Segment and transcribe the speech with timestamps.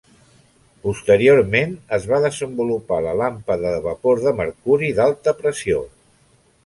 [0.85, 5.85] Posteriorment, es va desenvolupar la làmpada de vapor de mercuri d'alta pressió.